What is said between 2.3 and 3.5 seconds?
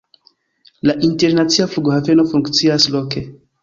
funkcias loke.